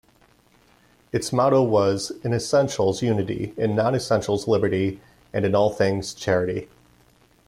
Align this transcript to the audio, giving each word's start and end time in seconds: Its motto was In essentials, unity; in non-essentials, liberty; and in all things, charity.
Its 1.11 1.31
motto 1.31 1.61
was 1.61 2.09
In 2.23 2.33
essentials, 2.33 3.03
unity; 3.03 3.53
in 3.55 3.75
non-essentials, 3.75 4.47
liberty; 4.47 4.99
and 5.31 5.45
in 5.45 5.53
all 5.53 5.69
things, 5.69 6.15
charity. 6.15 6.67